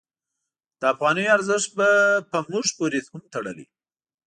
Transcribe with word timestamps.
د 0.79 0.81
افغانیو 0.93 1.33
ارزښت 1.37 1.69
په 2.31 2.37
موږ 2.49 2.65
پورې 2.77 2.99
هم 3.11 3.23
تړلی. 3.33 3.65